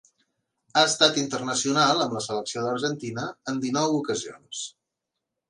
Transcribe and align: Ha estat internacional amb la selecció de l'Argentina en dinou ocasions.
Ha 0.77 0.81
estat 0.91 1.19
internacional 1.23 2.01
amb 2.05 2.15
la 2.17 2.23
selecció 2.29 2.65
de 2.65 2.65
l'Argentina 2.71 3.27
en 3.53 3.61
dinou 3.67 3.95
ocasions. 4.01 4.65